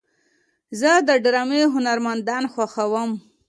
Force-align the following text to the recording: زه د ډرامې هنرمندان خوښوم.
زه 0.79 0.91
د 1.07 1.09
ډرامې 1.23 1.61
هنرمندان 1.73 2.43
خوښوم. 2.53 3.11